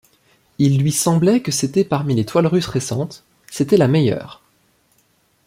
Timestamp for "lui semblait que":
0.81-1.51